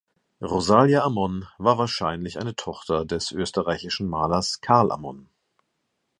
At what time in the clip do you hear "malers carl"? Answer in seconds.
4.07-4.91